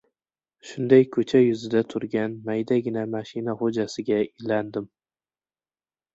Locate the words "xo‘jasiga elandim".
3.61-4.91